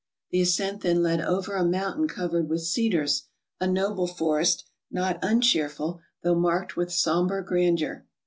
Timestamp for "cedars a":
2.65-3.67